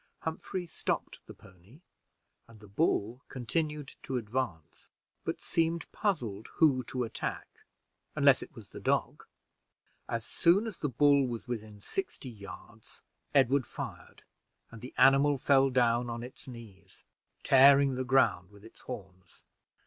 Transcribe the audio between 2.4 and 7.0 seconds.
and the bull continued to advance, but seemed puzzled who